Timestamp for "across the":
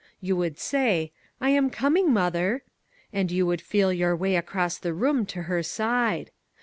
4.35-4.95